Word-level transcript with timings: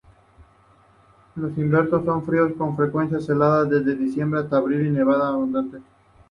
Los 1.35 1.55
inviernos 1.59 2.03
son 2.05 2.25
fríos, 2.25 2.53
con 2.57 2.75
frecuentes 2.75 3.29
heladas 3.29 3.69
desde 3.69 3.95
diciembre 3.95 4.39
hasta 4.39 4.57
abril 4.57 4.87
y 4.87 4.89
nevadas 4.89 5.25
abundantes. 5.29 5.81